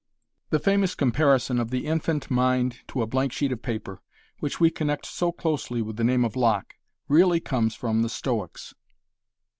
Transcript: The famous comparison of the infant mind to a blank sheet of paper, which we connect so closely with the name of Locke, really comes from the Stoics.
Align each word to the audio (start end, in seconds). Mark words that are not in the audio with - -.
The 0.49 0.57
famous 0.57 0.95
comparison 0.95 1.59
of 1.59 1.69
the 1.69 1.85
infant 1.85 2.31
mind 2.31 2.79
to 2.87 3.03
a 3.03 3.05
blank 3.05 3.31
sheet 3.31 3.51
of 3.51 3.61
paper, 3.61 4.01
which 4.39 4.59
we 4.59 4.71
connect 4.71 5.05
so 5.05 5.31
closely 5.31 5.79
with 5.83 5.95
the 5.97 6.03
name 6.03 6.25
of 6.25 6.35
Locke, 6.35 6.73
really 7.07 7.39
comes 7.39 7.75
from 7.75 8.01
the 8.01 8.09
Stoics. 8.09 8.73